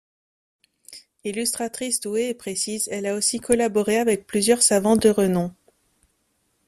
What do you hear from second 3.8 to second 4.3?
avec